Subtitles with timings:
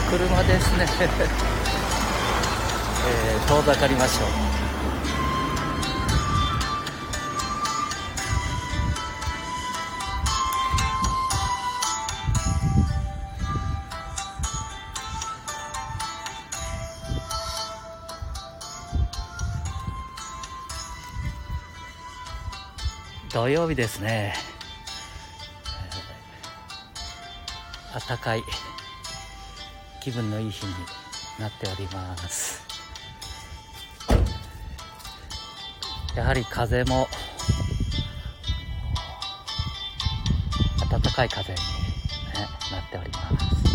[0.00, 0.86] な車ですね、
[3.04, 4.28] えー、遠ざかりましょう。
[23.32, 24.36] 土曜日ですね、
[28.08, 28.44] 暖かい。
[30.00, 30.72] 気分のいい日に
[31.38, 32.66] なっております。
[36.16, 37.06] やはり風も
[40.90, 41.64] 暖かい風に、ね、
[42.72, 43.68] なっております。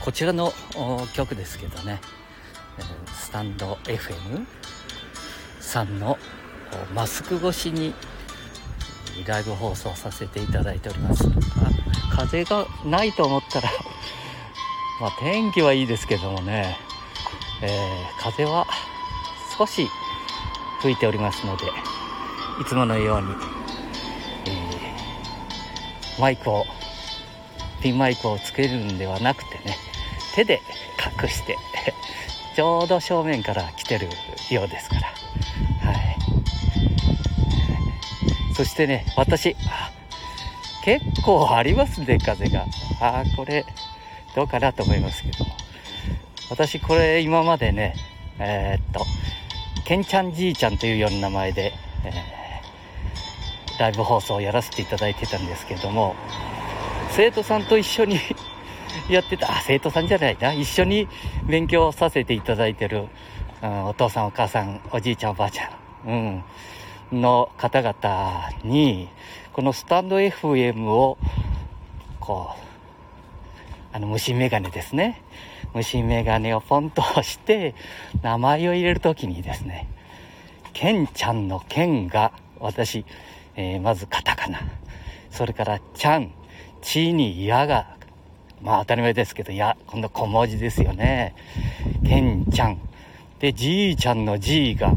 [0.00, 0.52] こちらの
[1.12, 2.00] 曲ですけどね。
[3.12, 4.46] スタンド FM
[5.60, 6.18] さんの
[6.94, 7.94] マスク越しに
[9.26, 11.24] ライブ放送させていただいております。
[12.10, 13.70] 風がないと思ったら
[15.00, 16.76] まあ天気はいいですけどもね、
[17.62, 18.66] えー、風は
[19.56, 19.88] 少し
[20.82, 21.66] 吹いておりますので
[22.60, 23.34] いつものように、
[24.46, 26.66] えー、マイクを
[27.82, 29.78] ピンマイクをつけるんではなくてね
[30.34, 30.60] 手で
[31.22, 31.56] 隠して
[32.60, 34.06] ちょうど正面から来てる
[34.50, 35.06] ようですから。
[35.80, 36.16] はい。
[38.54, 39.56] そしてね私
[40.84, 42.66] 結構ありますね風が。
[43.00, 43.64] ああこれ
[44.34, 45.46] どうかなと思いますけど
[46.50, 47.94] 私これ今までね
[48.38, 49.06] えー、っと
[49.86, 51.72] けんちゃんじいちゃんというような名前で、
[52.04, 56.14] えー、ライブ放送をやらせていただいてたんですけども
[57.12, 58.20] 生徒さんと一緒に
[59.08, 61.08] やってた、生徒さんじゃないな、一緒に
[61.48, 63.06] 勉強させていただいてる、
[63.62, 65.68] うん、お父さんお母さん、おじいちゃんおばあちゃ
[66.06, 66.44] ん、
[67.12, 69.08] うん、の方々に、
[69.52, 71.18] このスタンド FM を、
[72.20, 72.70] こう、
[73.92, 75.22] あの、虫眼鏡ですね。
[75.74, 77.74] 虫眼鏡をポンと押して、
[78.22, 79.88] 名前を入れるときにですね、
[80.72, 83.04] ケンちゃんのケンが、私、
[83.56, 84.60] えー、まずカタカナ。
[85.30, 86.32] それから、ちゃん、
[86.80, 87.96] ちにやが
[88.62, 91.34] まあ当たり前ですけど、いや、今度小文字ですよね。
[92.06, 92.78] けんちゃん。
[93.38, 94.92] で、じいちゃんのじいが、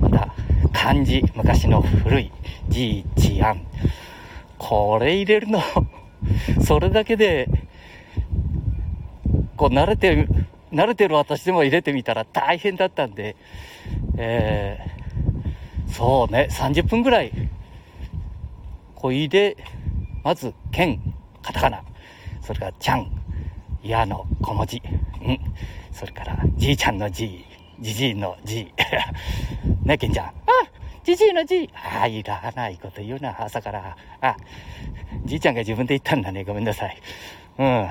[0.00, 0.34] また
[0.72, 2.32] 漢字、昔の古い、
[2.68, 3.66] じいちゃん。
[4.58, 5.62] これ入れるの
[6.64, 7.48] それだけで、
[9.56, 10.28] こう慣れて、
[10.72, 13.36] 慣れてる私でも入れてみたら大変だったんで、
[14.18, 17.32] えー、そうね、30分ぐらい、
[18.94, 19.56] こう入れ、
[20.22, 21.00] まず、剣、
[21.42, 21.82] カタカナ。
[22.46, 23.10] それからちゃん、
[23.82, 24.80] やの小文字、
[25.20, 25.38] うん、
[25.90, 27.44] それからじいちゃんのじい、
[27.80, 28.72] じじいのじい。
[29.84, 30.26] ね、けんちゃん。
[30.26, 30.32] あ
[31.02, 31.70] じじいのじい。
[31.74, 33.96] あ、いらないこと言うな、朝から。
[34.20, 34.36] あ、
[35.24, 36.44] じいちゃんが自分で言ったんだね。
[36.44, 36.96] ごめんなさい。
[37.58, 37.90] うん。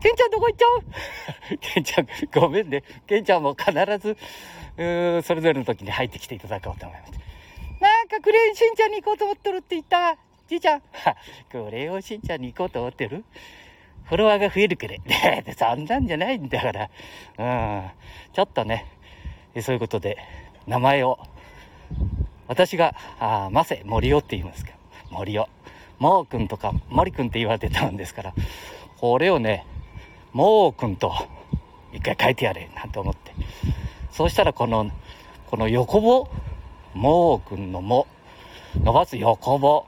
[0.00, 0.66] ケンちゃんどこ行っちゃ
[1.52, 1.58] う？
[1.60, 2.82] ケンちゃん、ごめんね。
[3.06, 4.16] ケンちゃんも必ず、
[4.78, 7.12] うそれぞれの時に入ってきていただこうと思います。
[7.80, 10.16] なんかクレヨンしんちゃんに行こうと思ってるって言った？
[10.46, 10.82] じいちゃん。
[11.50, 13.24] クレヨンしんちゃんに行こうと思ってる？
[14.04, 15.00] フォロワーが増えるくれ。
[15.44, 16.90] で、そんなんじゃないんだから。
[17.38, 17.90] うん。
[18.32, 18.86] ちょっとね、
[19.60, 20.18] そういうことで、
[20.66, 21.18] 名前を、
[22.46, 24.72] 私が、あマセ、森尾って言いますか。
[25.10, 25.48] 森尾。
[25.98, 28.34] モー君とか、森君って言われてたんですから、
[28.98, 29.64] これをね、
[30.32, 31.14] モー君と、
[31.92, 33.32] 一回書いてやれ、なんて思って。
[34.10, 34.90] そうしたら、この、
[35.50, 36.28] この横棒、
[36.92, 38.06] モー君のも、
[38.82, 39.86] 伸ばす横棒。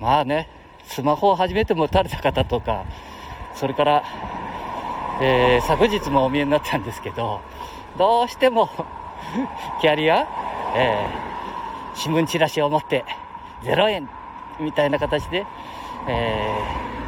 [0.00, 0.48] まあね、
[0.88, 2.84] スマホを初めて持たれた方とか、
[3.54, 4.04] それから、
[5.20, 7.40] えー、昨日もお見えになったんですけど、
[7.96, 8.68] どうしても
[9.80, 10.26] キャリア、
[10.74, 13.04] えー、新聞チラシを持って、
[13.62, 14.08] 0円
[14.60, 15.46] みたいな形で、
[16.08, 16.58] え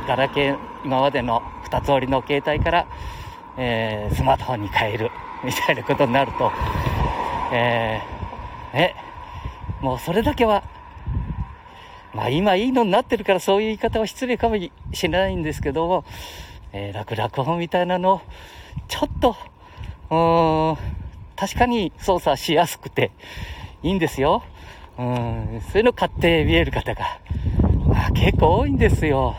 [0.05, 2.87] ー、ガラケー、今までの2つ折りの携帯から、
[3.57, 5.11] えー、スマートフォンに変える、
[5.43, 6.51] みたいなことになると、
[7.53, 8.95] えー、ね、
[9.81, 10.63] もうそれだけは
[12.17, 14.71] まあ今いいのになってるからそういう言い方は失礼かもし
[15.03, 16.05] れないんですけども、
[16.73, 18.23] えー、楽々本みたいなの、
[18.89, 19.37] ちょっと、
[20.09, 20.77] うん、
[21.37, 23.11] 確かに操作しやすくて
[23.83, 24.43] いいんですよ。
[24.99, 27.21] うん、そういうの買って見える方が、
[27.87, 29.37] まあ、結構多いんですよ。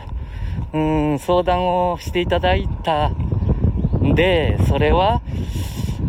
[0.72, 5.20] うん、相談をしていただいたんで、それは、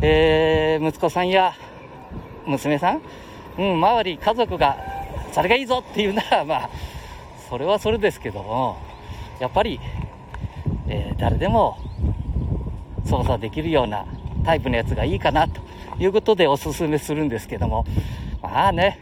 [0.01, 1.53] えー、息子さんや
[2.45, 3.01] 娘さん、
[3.57, 4.88] うん、周り、家族が
[5.31, 6.69] それがいいぞっていうなら、まあ、
[7.49, 8.77] それはそれですけども、
[9.39, 9.79] やっぱり、
[10.87, 11.77] えー、誰でも
[13.05, 14.05] 操作できるような
[14.43, 15.61] タイプのやつがいいかなと
[15.99, 17.85] いうことでおすすめするんですけども、
[18.41, 18.99] まあね、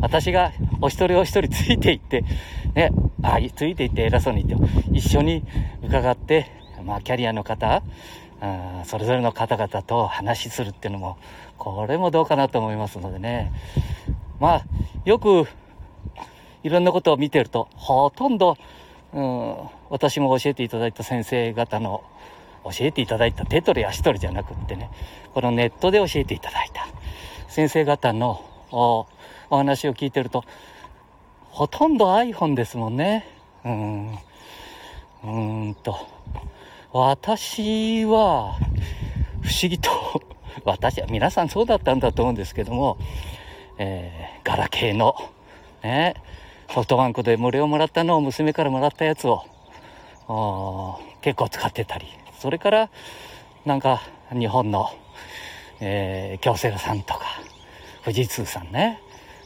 [0.00, 2.24] 私がお一人お一人ついていって、
[2.74, 2.90] ね、
[3.22, 5.44] あついていって偉そうに言っても、一緒に
[5.82, 6.50] 伺って、
[6.84, 7.82] まあ、キャリアの方、
[8.40, 11.16] あそれぞれの方々と話するっていうのも、
[11.58, 13.52] これもどうかなと思いますのでね。
[14.38, 14.64] まあ、
[15.04, 15.46] よく、
[16.62, 18.56] いろんなことを見てると、ほとんど、
[19.12, 19.56] うん、
[19.90, 22.02] 私も教えていただいた先生方の、
[22.64, 24.90] 教えていただいた手取り足取りじゃなくってね、
[25.34, 26.88] このネットで教えていただいた
[27.48, 29.06] 先生方のお
[29.50, 30.44] 話を聞いてると、
[31.50, 33.26] ほとんど iPhone ですもんね。
[33.64, 34.12] うん。
[34.12, 35.96] うーんと。
[36.92, 38.58] 私は、
[39.40, 39.90] 不思議と
[40.64, 42.98] 私は、皆さんそうだったんだと思うんですけども、
[43.78, 45.16] えー、ガラケーの、
[45.86, 46.14] ね、
[46.72, 49.44] ソフトバンクで無料もらったのを娘からもらったやつを、
[51.20, 52.06] 結構使ってたり、
[52.40, 52.90] それから、
[53.64, 54.02] なんか、
[54.32, 54.90] 日本の、
[55.80, 57.20] えー、京セラさんとか、
[58.04, 59.00] 富士通さんね、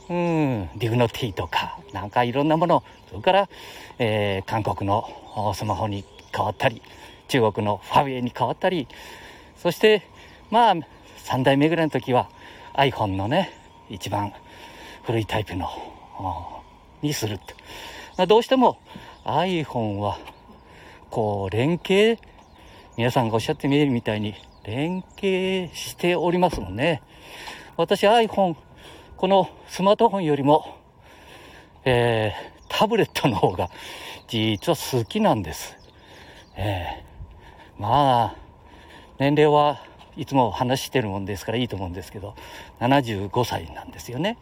[0.08, 3.48] うん、ディグノティとか、なんかいろんなもの、それから、
[3.98, 6.04] えー、韓国のスマホに
[6.34, 6.82] 変わったり、
[7.28, 8.88] 中国のファーウェイに変わったり、
[9.56, 10.02] そして、
[10.50, 12.30] まあ、3代目ぐらいの時は
[12.74, 13.52] iPhone のね、
[13.90, 14.32] 一番
[15.04, 15.68] 古いタイプの、
[17.02, 17.54] にするって。
[18.16, 18.78] ま、どうしても
[19.24, 20.18] iPhone は、
[21.10, 22.18] こう、連携、
[22.96, 24.34] 皆さんがおっしゃってみるみたいに、
[24.64, 27.02] 連携しておりますもんね。
[27.76, 28.56] 私 iPhone、
[29.16, 30.76] このスマートフォンよりも、
[31.84, 33.70] えー、タブレットの方が
[34.28, 35.76] 実は好きなんです。
[36.56, 38.36] えー、まあ、
[39.18, 39.82] 年齢は
[40.16, 42.34] いつも話してるもんですからいいと思うんですけど、
[42.80, 44.36] 75歳なんですよね。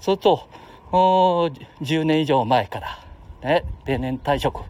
[0.00, 0.48] そうすると、
[0.92, 3.04] 10年以上前から、
[3.42, 4.62] ね、定年退職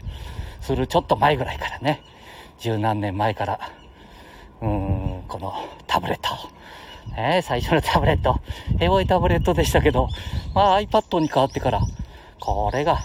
[0.61, 2.03] するちょっと前ぐらいからね、
[2.59, 3.59] 十何年前から、
[4.61, 5.53] うん、この
[5.87, 6.29] タブレット、
[7.15, 8.39] ね、最初のタブレット、
[8.79, 10.09] エモいタブレットでしたけど、
[10.53, 11.81] まあ iPad に変わってから、
[12.39, 12.99] これが、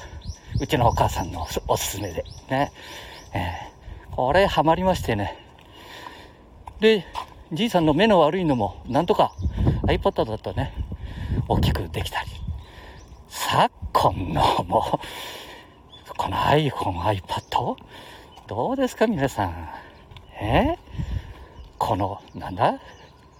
[0.61, 2.73] うちのお母さんのおすすめで、ね、
[3.35, 5.39] えー、これハマりましてね、
[6.81, 7.07] で、
[7.53, 9.33] じいさんの目の悪いのも、なんとか
[9.85, 10.73] iPad だとね、
[11.49, 12.46] 大きくできたり。
[13.39, 17.77] 昨今のもう、この iPhone、iPad?
[18.47, 19.69] どうですか皆さん？
[20.41, 20.79] え？
[21.77, 22.81] この、なんだ？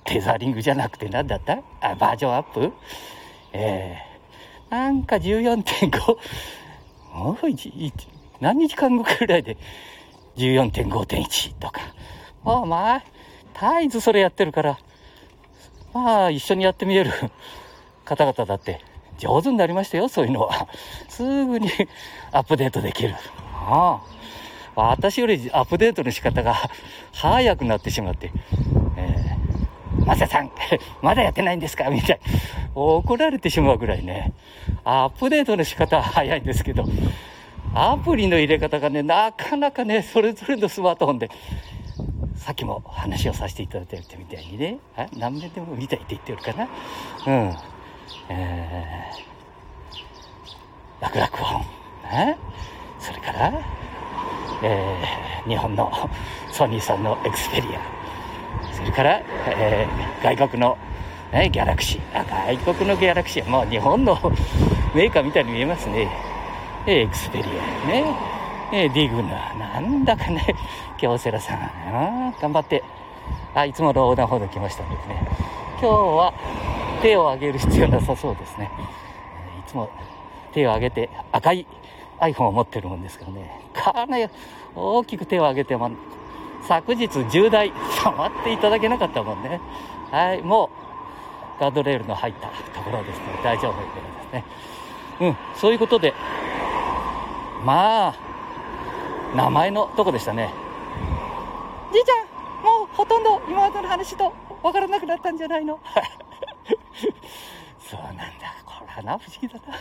[0.05, 1.61] テザリングじゃなくて何だった？
[1.81, 2.73] あ、バージョンアップ？
[3.55, 6.17] えー、なんか14.5、
[7.15, 7.37] もう
[8.41, 9.57] 何日間後くらいで
[10.37, 11.81] 14.5.1とか。
[12.45, 13.03] まあまあ、
[13.55, 14.79] 絶えずそれやってるから、
[15.95, 17.11] まあ、一緒にやってみえる
[18.05, 18.83] 方々だって。
[19.19, 20.69] 上手になりましたよ、そういうのは。
[21.09, 21.69] すぐに
[22.33, 23.15] アップデートできる。
[23.53, 24.17] ああ。
[24.79, 26.55] 私よりアップデートの仕方が
[27.15, 28.31] 早くなってしまって、
[28.97, 30.51] えー、マサさん、
[31.01, 31.89] まだやってないんですか？
[31.89, 32.21] みたい
[32.75, 34.35] 怒られてしまうぐらいね、
[34.85, 36.85] アップデートの仕方は早いんですけど、
[37.75, 41.31] アプリの入れ方がね、なかなかね、それぞれのスマートフォンで。
[42.37, 44.79] さっきも話をさせていただいたみたいにね、
[45.17, 46.69] 何年でも見たいって言ってるかな。
[47.27, 47.57] うん。
[48.29, 51.77] えー、らくらくホン。
[52.05, 52.39] ね、
[53.01, 53.53] それから、
[54.63, 55.91] えー、日本の
[56.53, 57.81] ソニーさんのエクスペリア。
[58.75, 60.79] それから、えー、外国の、
[61.33, 62.01] ね、ギャラクシー。
[62.19, 64.15] あ外国のギャラクシーはもう日本の
[64.95, 66.09] メーカーみたいに見えますね。
[66.87, 68.05] エクスペリアね。
[68.73, 69.59] えー、ディグノ。
[69.59, 70.55] なんだかね、
[70.99, 72.83] 京セラさん、頑張って、
[73.55, 75.29] あ、いつもの横断歩道来ましたんでね。
[75.81, 76.33] 今日は
[77.07, 78.69] 手を挙げる必要なさそうですね。
[79.65, 79.89] いつも
[80.53, 81.65] 手を挙げて赤い
[82.19, 83.61] iPhone を持ってるもんですからね。
[83.73, 84.29] かなり
[84.75, 85.93] 大きく手を挙げても、
[86.67, 87.73] 昨日10台
[88.03, 89.61] 触っていただけなかったもんね。
[90.11, 90.71] はい、も
[91.59, 93.25] うガードレールの入ったところですね。
[93.45, 94.45] 大丈夫ことですね。
[95.21, 96.13] うん、そういうことで、
[97.65, 98.15] まあ、
[99.37, 100.53] 名前のとこでしたね
[101.93, 102.27] じいちゃん
[102.63, 104.33] もうほとんど今までの話と
[104.63, 105.81] 分からなくなったんじゃないの
[108.97, 109.79] これはな不思議だな。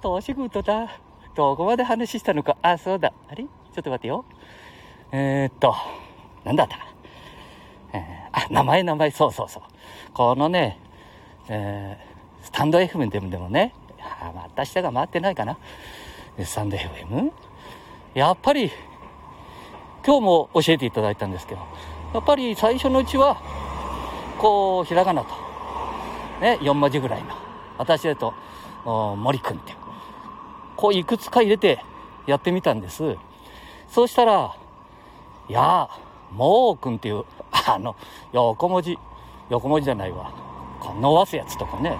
[0.00, 1.00] 投資君とだ？
[1.34, 2.56] どこまで話したのか？
[2.62, 3.12] あそうだ。
[3.28, 3.44] あれ？
[3.44, 3.50] ちょ
[3.80, 4.24] っと待ってよ。
[5.10, 5.74] えー、っと
[6.44, 6.76] 何だった？
[7.92, 9.10] えー、あ名前名前。
[9.10, 9.62] そうそうそう。
[10.14, 10.78] このね
[11.48, 13.74] えー、スタンド FM でもでもね。
[14.00, 15.58] あまた下が回ってないかな。
[16.44, 17.30] スタンド FM
[18.14, 18.70] やっぱり
[20.04, 21.60] 今日も教えていただいたんですけど、
[22.12, 23.40] やっぱり最初のうちは、
[24.38, 25.28] こう、ひらがなと、
[26.40, 27.28] ね、4文字ぐらいの、
[27.78, 28.34] 私だと、
[28.84, 29.74] 森くんって、
[30.76, 31.84] こういくつか入れて
[32.26, 33.16] やってみたんです。
[33.88, 34.56] そうしたら、
[35.48, 35.88] いや、
[36.32, 37.94] もうくんっていう あの、
[38.32, 38.98] 横文字、
[39.50, 40.30] 横文字じゃないわ。
[40.80, 41.96] こう伸ばすやつとかね。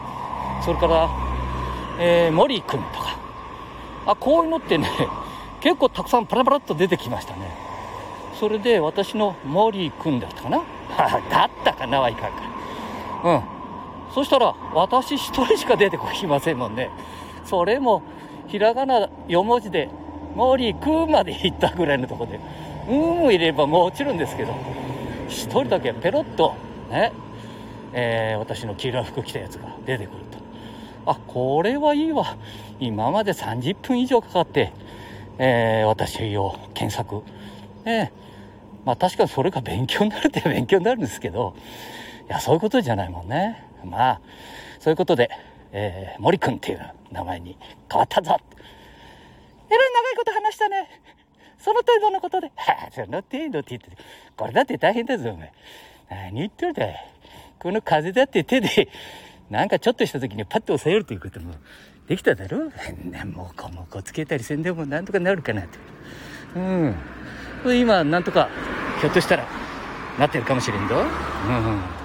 [0.64, 1.08] それから、
[1.98, 3.16] えー、森くんとか。
[4.06, 4.88] あ、こういうのってね、
[5.60, 7.56] 結構たくさんパラパラっと出てきましたね。
[8.40, 10.62] それで私の森くんだったかな
[11.30, 12.42] だったかなはいかんか。
[13.24, 13.42] うん。
[14.14, 16.90] そしたら、私一人しか出てこきませんもんね。
[17.44, 18.02] それも、
[18.48, 19.88] ひらがな4文字で、
[20.34, 22.40] 森くんまで行ったぐらいのとこで、
[22.88, 24.54] うん入れればもう落ちろんですけど、
[25.28, 26.54] 一人だけペロッと、
[26.90, 27.12] ね、
[27.92, 30.38] えー、私の黄色い服着たやつが出てくると。
[31.06, 32.36] あ、これはいいわ。
[32.80, 34.72] 今まで30分以上かかって、
[35.38, 37.22] えー、私を検索。
[37.84, 38.12] ね、
[38.84, 41.54] まあ確かにそれが勉強になるって勉強になるんですけど、
[42.28, 43.71] いや、そういうことじゃないもんね。
[43.84, 44.20] まあ、
[44.80, 45.30] そういうことで、
[45.72, 47.56] えー、森くんっていう名前に
[47.90, 48.36] 変わったぞ。
[49.70, 50.88] えらい長いこと話したね。
[51.58, 52.48] その程度のことで。
[52.56, 53.90] はあ、その程度って言って、
[54.36, 55.52] これだって大変だぞ、お前。
[56.10, 56.86] 何言ってるだ
[57.58, 58.88] この風だって手で、
[59.48, 61.54] なんかちょっとした時にパッと押さえるということも
[62.08, 65.68] できただろうもこもこつけたりせんでもなんとかなるかなと。
[66.56, 66.94] うん。
[67.78, 68.48] 今、なんとか、
[69.00, 69.46] ひょっとしたら、
[70.18, 70.96] なってるかもしれんぞ。
[70.96, 72.01] うん。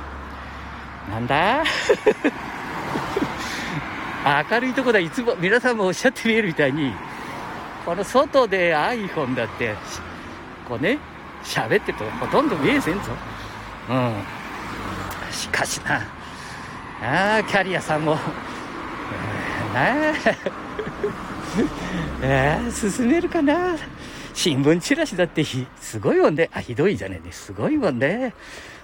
[1.10, 1.64] なんだ？
[4.52, 6.92] 明るいとこだ、いつも、皆さんもおっしゃってみえるみたいに、
[7.86, 9.74] この外で iPhone だって、
[10.68, 11.00] こうね、
[11.44, 13.00] 喋ってるとほとんど見えせんぞ。
[13.90, 14.14] うん。
[15.32, 16.02] しかしな、
[17.02, 18.18] ああ、キャリアさんも、
[19.74, 23.76] えー、なあ、 進めるかな。
[24.34, 25.44] 新聞チラシだって
[25.80, 27.32] すごいもんで、あ、ひどいじゃねえね。
[27.32, 28.34] すごいもんね。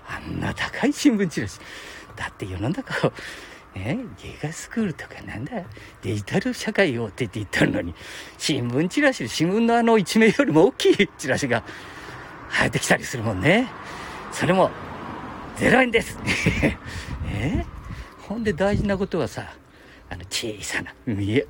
[0.10, 1.60] あんな高い新聞チラシ。
[2.16, 3.14] だって世の中を、
[3.76, 5.64] ね、芸ガスクールとかなんだ、
[6.02, 7.94] デジタル社会をって言ってるのに、
[8.38, 11.64] 新聞チラシ、新聞のあの一面よりも大きいチラシが
[12.50, 13.68] 生えてきたりするもんね。
[14.32, 14.70] それも、
[15.58, 16.18] 0円です。
[17.32, 17.66] え？
[18.28, 19.54] ほんで大事なことはさ、
[20.10, 20.94] あの小さな、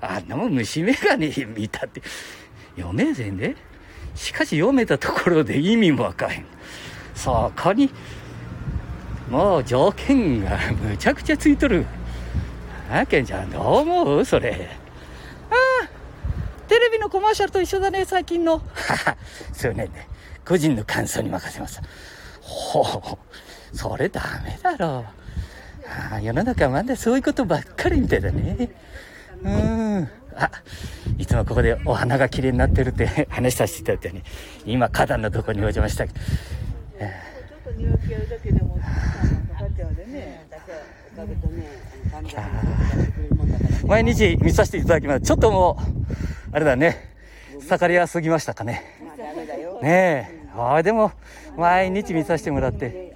[0.02, 2.02] あんなもん虫眼鏡見たって、
[2.76, 3.56] 読めぜんで、
[4.16, 6.46] しかし読めたところで意味もわかへん。
[7.16, 7.90] そこに、
[9.34, 11.88] もう条件がむちゃくちゃついとる。
[12.92, 14.70] あけんちゃん、どう思うそれ。
[15.50, 18.60] ああ、テレビのコマーシャルと一緒だね、最近の。
[18.60, 19.18] はは、
[19.52, 20.08] そうねね。
[20.46, 21.82] 個人の感想に任せます。
[22.42, 23.18] ほ
[23.74, 24.90] う、それダメだろう。
[26.12, 28.70] ああ、世の中まだそういうことばっかりみたいだね。
[29.42, 30.10] うん。
[30.36, 30.52] あ、
[31.18, 34.24] いつもここでお花が綺麗になってるって話させていただいてね、
[34.68, 36.06] 今花壇のとこにお邪魔した
[38.44, 38.60] けど、
[43.88, 45.22] 毎日見させていただきます。
[45.22, 46.98] ちょっともう、あれだね、
[47.60, 48.84] 盛りやすぎましたかね。
[49.82, 51.12] ねえ、ああ、でも、
[51.58, 53.14] 毎日見させてもらって。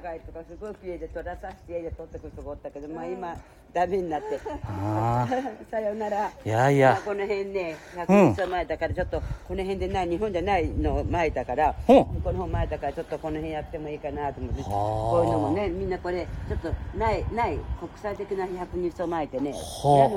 [0.00, 3.36] 貝とかすごい綺麗で撮らさせて家で撮ってくるとこおったけど、まあ今
[3.72, 4.40] ダメになって。
[4.64, 5.26] あ
[5.70, 6.30] さよなら。
[6.44, 14.62] いやいや、まあ、この辺ね100日前だからちょっとこの辺でない日本じゃないの前だから、うん、この辺前だからちょっとこの辺やってもいいかなと思って。
[14.62, 19.54] こういうのもねみんなこれちょっとないない国際的な百日草巻いてね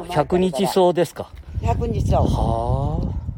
[0.10, 1.30] 百日草ですか。
[1.62, 3.33] 百日草はあ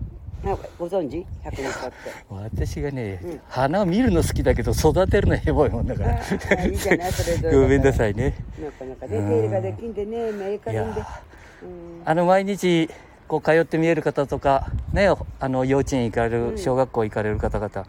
[0.78, 1.26] ご存知？
[1.44, 1.96] 百年経って。
[2.30, 6.66] 私がね、うん、花を見るの好きだけど育てるのヘボいもんだから。
[6.66, 7.12] いいじゃない？
[7.12, 8.36] それごめんなさいね。
[8.60, 10.94] なかなかね手入れができんでねまあいいからん。
[10.94, 11.02] で、
[12.06, 12.90] あの毎日
[13.28, 15.10] こう通って見える方とかね
[15.40, 17.86] あの幼稚園行かれる小学校行かれる方々、うん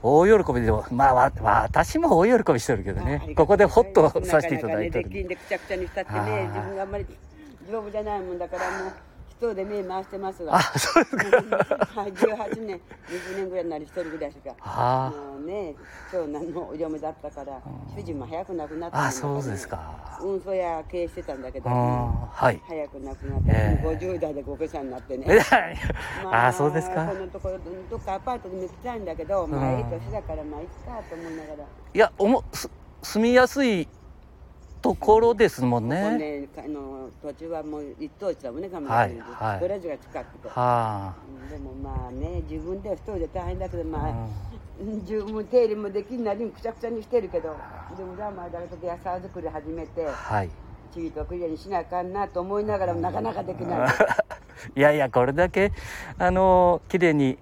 [0.00, 5.08] 大喜びでまあ、わ、私も大喜びしてるけどね、ここでホッとさせていただいてる。
[5.08, 5.22] で。
[5.22, 7.06] きんでくちゃくちゃにしたってね、自分があんまり
[7.68, 8.92] 丈夫じゃないもんだからもう。
[9.38, 10.56] 人で目回してますが。
[10.56, 11.26] あそうですか。
[12.00, 15.10] はい18年20年ぐらいになり一人暮らしがあ。
[15.10, 15.74] もうね
[16.12, 17.60] 長男のお嫁だったから
[17.96, 20.18] 主人も早く亡くなったあそうですか。
[20.20, 25.26] 運送屋経営してたんだけど、はい、早く亡くなって、えー、50代でご家さんになってね。
[26.24, 27.06] まあ、あそうですか。
[27.06, 27.58] このところ
[27.90, 31.64] どっかアパートで見つけたいんだけど、まあいい年だからまあいつかと思いながら。
[31.94, 32.68] いやおもす
[33.02, 33.88] 住みやすい
[34.80, 36.18] ところですもんね。
[36.18, 39.20] ねあの土地はもう一等地だもんね、鎌倉に。
[39.20, 40.48] はい、ドラジが近くて。
[40.48, 44.28] はあ、でもまあね、自分では一人で大変だけど、まあ、
[44.80, 47.56] うん、自分手入れもできんなりくちゃくちゃにしてるけど、
[47.96, 50.50] でもだまだけ野菜作り始めて、はい、
[50.94, 53.88] ちびときれいにしなあかんなと思いながらもなかなかできない。
[54.74, 55.72] いやいや、これだけ、
[56.18, 57.38] あの、きれいに、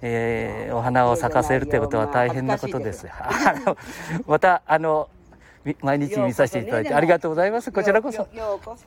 [0.00, 3.06] えー、お花を咲かせるということは大変なことです。
[3.10, 3.76] あの
[4.26, 5.08] また、あの、
[5.80, 7.72] 毎日見させていただいてありがとうございます。
[7.72, 8.28] こちらこそ。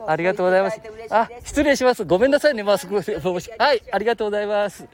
[0.06, 0.80] ありがとうございます。
[1.10, 2.04] あ、失礼します。
[2.04, 2.62] ごめんなさいね。
[2.62, 2.94] マスク。
[2.94, 4.86] はい、ありがとうございます。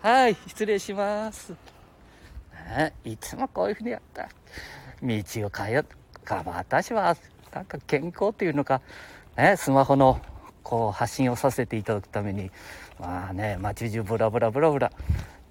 [0.00, 1.54] はい、失礼します。
[3.04, 4.28] いつもこういうふうにやった
[5.02, 5.84] 道を変え
[6.24, 7.16] か私は
[7.52, 8.80] なんか健康っていうのか、
[9.36, 10.20] ね、スマホの
[10.62, 12.50] こう発信をさせていただくために
[12.98, 14.90] まあね街中ブラブラブラブラ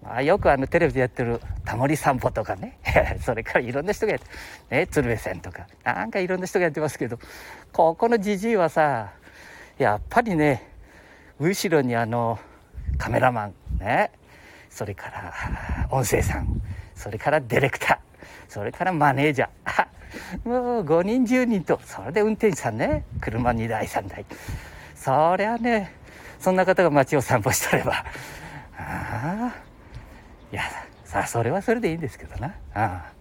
[0.03, 2.77] まあ、よくあのテレビでやってるタモリ散歩とかね。
[3.23, 4.21] それからいろんな人がやっ
[4.69, 5.65] てね鶴瓶線とか。
[5.83, 7.17] なんかいろんな人がやってますけど
[7.71, 9.13] ここのじじいはさ
[9.77, 10.67] やっぱりね
[11.39, 12.37] 後ろにあの
[12.97, 14.11] カメラマンね。
[14.69, 16.61] それから音声さん。
[16.95, 17.97] それからディレクター。
[18.49, 19.87] それからマネージャー。
[20.43, 21.79] もう5人10人と。
[21.85, 23.05] それで運転手さんね。
[23.21, 24.25] 車2台3台。
[24.95, 25.93] そりゃね
[26.39, 28.05] そんな方が街を散歩してれば。
[28.77, 29.72] ああ
[30.53, 30.61] いや
[31.03, 32.47] さあそれはそれでいいんですけどな。
[32.47, 33.11] ああ。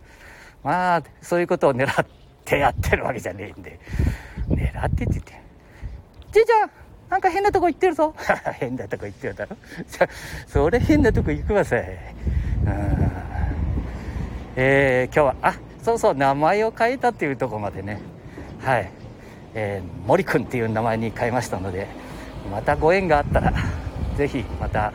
[0.63, 2.07] まあそういうことを狙っ
[2.45, 3.81] てやってるわけじゃねえんで。
[4.51, 5.41] 狙ってって言って
[6.31, 6.71] 「じいちゃん
[7.09, 8.15] なんか変なとこ行ってるぞ。
[8.61, 9.57] 変なとこ行ってるだろ。
[9.89, 10.09] じゃ
[10.47, 11.89] それ変なとこ行くわさい。
[14.57, 17.99] えー、今日はあそうそう名前を変えたっていうとこまでね。
[18.61, 18.91] はい、
[19.55, 21.87] えー、森くんっていう名前に変えましたので
[22.51, 23.55] またご縁があったら
[24.19, 24.93] 是非また、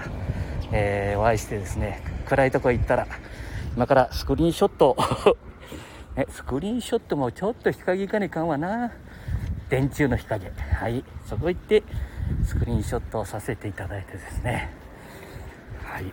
[0.71, 3.07] えー、お会いしてですね暗いとこ行ったら
[3.75, 4.97] 今からスクリーンショット。
[6.15, 8.91] ね、スクリーンショットもちょっと日陰行かねかんわな。
[9.69, 10.49] 電柱の日陰。
[10.49, 11.03] はい。
[11.25, 11.83] そこ行って
[12.43, 14.71] スクリーンショットをさせていただいてですね。
[15.83, 16.11] はい、うん、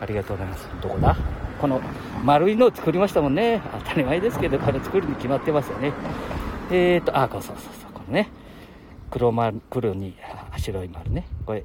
[0.00, 0.68] ありがとうございます。
[0.80, 1.16] どこだ？
[1.60, 1.80] この
[2.22, 3.60] 丸いのを作りましたもんね。
[3.84, 5.92] 当たり前ですけどこれ作るに決まってますよね。
[6.70, 7.92] えーとあそうそうそうそう。
[7.92, 8.28] このね
[9.10, 10.16] 黒丸黒に
[10.56, 11.26] 白い丸ね。
[11.44, 11.64] これ、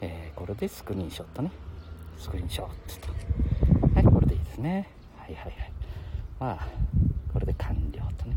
[0.00, 1.50] えー、これでスクリーンショットね。
[2.22, 2.66] スクリーンショッ
[3.00, 3.96] ト。
[3.96, 4.88] はいこれでいいですね。
[5.18, 5.72] はいはいはい。
[6.38, 6.68] まあ
[7.32, 8.36] これで完了とね。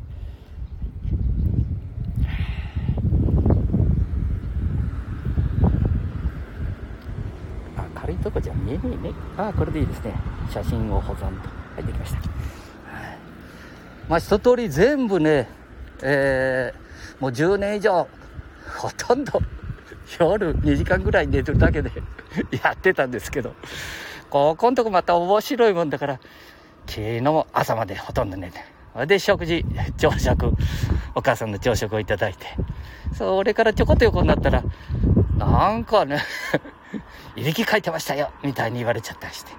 [7.94, 9.14] 軽いとこじゃ見えねえね。
[9.38, 10.16] ああこれでいいですね。
[10.52, 11.26] 写真を保存と。
[11.28, 11.34] は
[11.80, 12.20] いできました、
[14.10, 15.48] まあ一通り全部ね
[16.02, 18.08] えー、もう10年以上
[18.80, 19.40] ほとんど
[20.20, 21.92] 夜2時間ぐらい寝てるだけで。
[22.64, 23.54] やってたんですけど
[24.30, 26.20] ここんとこまた面白いもんだから
[26.88, 28.60] 昨日も朝までほとんど寝て
[28.94, 29.66] それで食事
[29.98, 30.54] 朝食
[31.16, 32.46] お母さんの朝食をいただいて
[33.14, 34.64] それからちょこっと横になったら
[35.38, 36.20] なんかね
[37.36, 39.52] いびきかいてましたよみたいに言われちゃったりして。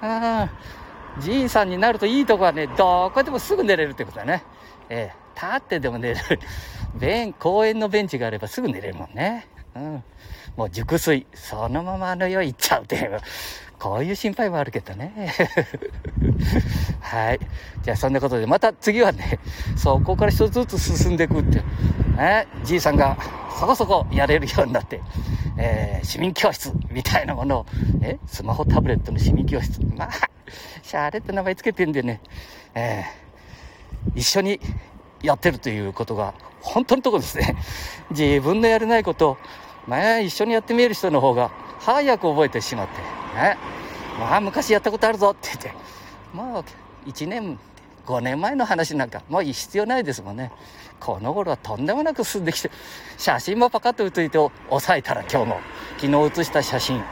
[0.00, 4.44] ああ、じいさんになるといいとこはね、どこでもすぐ寝れるってことだね。
[4.88, 6.40] ええ、立ってでも寝れる。
[6.98, 9.48] 便、公園のベンチがあればすぐ寝れるもんね。
[9.78, 10.04] うん。
[10.56, 13.20] もう熟睡、そのままあの世行っちゃうっていう、
[13.78, 15.32] こういう心配もあるけどね。
[17.00, 17.40] はい。
[17.82, 19.38] じゃあそんなことで、また次はね、
[19.76, 21.62] そこから一つずつ進んでいくって。
[22.16, 23.16] ね、じいさんが
[23.58, 25.00] そこそこやれるようになって、
[25.56, 27.66] えー、市民教室みたいなものを、
[28.02, 29.80] え、スマホタブレットの市民教室。
[29.96, 30.10] まあ、
[30.82, 32.20] シャーレって名前つけてんでね、
[32.74, 34.60] えー、一緒に
[35.22, 37.56] やってるということが、本当のとこですね。
[38.10, 39.36] 自分のやれないことを、
[39.88, 42.98] まあ、一緒にやってみる人の方が、早く覚えてしまって、
[43.34, 43.56] ね。
[44.20, 45.72] まあ、昔やったことあるぞって言って、
[46.34, 46.64] まあ、
[47.06, 47.58] 1年、
[48.04, 50.52] 5年前の話なんか、もう必要ないですもんね。
[51.00, 52.70] この頃はとんでもなく進んできて、
[53.16, 55.60] 写真もパカッと写いて押さえたら今日も、
[55.96, 57.02] 昨日写した写真、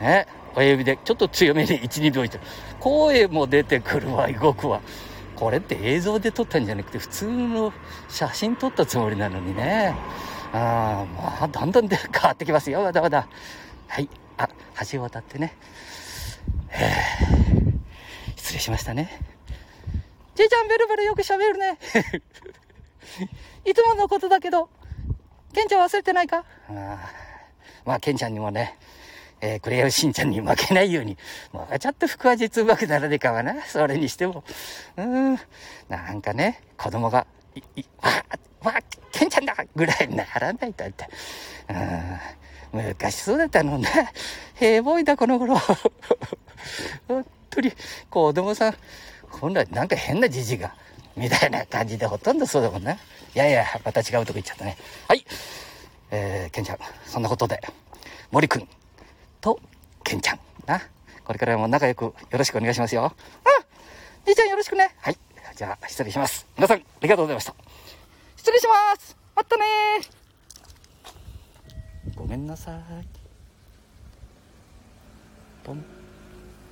[0.00, 2.40] ね、親指でちょっと強めに1、2秒いて、
[2.80, 4.80] 声も出てくるわ、動くわ。
[5.36, 7.72] これって映像で撮ったんじゃなくて、普通の
[8.08, 9.94] 写真撮ったつもりなのにね。
[10.52, 13.28] あまあ、どんどんで変わってきますよ、まだまだ。
[13.86, 14.08] はい。
[14.36, 14.48] あ、
[14.90, 15.56] 橋を渡ってね。
[18.36, 19.20] 失礼しましたね。
[20.34, 21.78] じいちゃんベルベルよく喋るね。
[23.64, 24.70] いつものことだけど、
[25.52, 26.44] ケンちゃん忘れてないか？
[26.70, 26.98] あ
[27.84, 28.78] まあ、ケンちゃんにもね、
[29.40, 31.18] えー、クレヨンしんちゃんに負けないように、
[31.52, 33.60] もうちょっと腹話術うまくならねえかはな。
[33.62, 34.44] それにしても。
[34.96, 35.38] うん。
[35.88, 38.80] なんかね、子供が、い、い、わわ
[39.10, 41.08] ケンちゃんだぐらいにならないとって。
[42.72, 42.84] うん。
[42.84, 43.88] 昔そうだったのね。
[44.54, 45.56] 平凡だ、この頃。
[47.08, 47.72] 本当に、
[48.10, 48.74] 子供さん、
[49.28, 50.74] 本来なんか変なじじが。
[51.16, 52.98] みたいな感じでほとんどそうだもんね。
[53.34, 54.76] いやいや、また違うとこ行っちゃったね。
[55.08, 55.24] はい。
[56.10, 57.60] えー、ケンちゃん、そんなことで、
[58.30, 58.68] 森くん
[59.40, 59.60] と
[60.04, 60.80] ケンちゃん、な。
[61.24, 63.12] これからも仲良くよろしくお願いしますよ。
[63.44, 63.68] うん
[64.24, 64.94] じいちゃんよろしくね。
[65.00, 65.16] はい。
[65.56, 66.46] じゃあ、失礼します。
[66.56, 67.54] 皆さん、ありがとうございました。
[68.36, 69.62] 失礼しますまたね
[72.16, 73.06] ごめんなさい。
[75.62, 75.97] ポン。